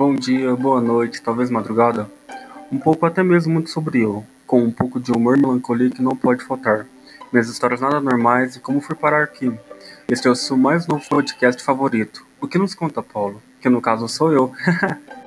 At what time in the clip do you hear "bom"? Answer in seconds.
0.00-0.14